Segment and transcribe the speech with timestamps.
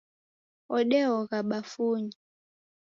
[0.75, 2.13] Odeogha bafunyi.